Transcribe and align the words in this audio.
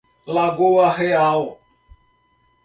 Lagoa 0.25 0.89
Real 0.97 1.61